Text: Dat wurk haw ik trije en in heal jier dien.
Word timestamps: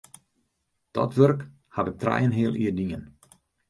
Dat 0.95 1.11
wurk 1.17 1.39
haw 1.75 1.87
ik 1.91 1.99
trije 2.01 2.21
en 2.25 2.29
in 2.33 2.37
heal 2.37 2.55
jier 2.61 2.75
dien. 2.79 3.03